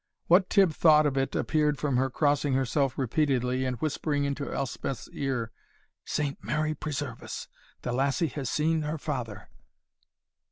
What 0.25 0.49
Tibb 0.49 0.73
thought 0.73 1.05
of 1.05 1.15
it 1.15 1.35
appeared 1.35 1.77
from 1.77 1.97
her 1.97 2.09
crossing 2.09 2.55
herself 2.55 2.97
repeatedly, 2.97 3.65
and 3.65 3.77
whispering 3.79 4.23
into 4.25 4.51
Elspeth's 4.51 5.07
ear, 5.11 5.51
"Saint 6.05 6.43
Mary 6.43 6.73
preserve 6.73 7.21
us! 7.21 7.47
the 7.83 7.91
lassie 7.93 8.25
has 8.29 8.49
seen 8.49 8.81
her 8.81 8.97
father!" 8.97 9.47